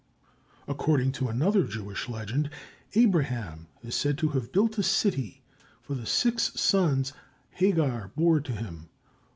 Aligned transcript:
According 0.67 1.11
to 1.11 1.27
another 1.29 1.63
Jewish 1.63 2.09
legend, 2.09 2.49
Abraham 2.95 3.67
is 3.83 3.93
said 3.93 4.17
to 4.17 4.29
have 4.29 4.51
built 4.51 4.79
a 4.79 4.81
city 4.81 5.43
for 5.79 5.93
the 5.93 6.07
six 6.07 6.59
sons 6.59 7.13
Hagar 7.51 8.11
bore 8.15 8.39
to 8.39 8.51
him. 8.51 8.89